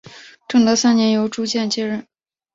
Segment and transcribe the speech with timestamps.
[0.47, 2.07] 正德三年由朱鉴接任。